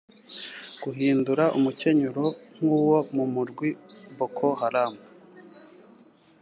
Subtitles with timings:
[0.83, 2.99] Guhindura umukenyuro kw'uwo
[3.33, 3.69] murwi
[4.17, 4.93] Boko Haram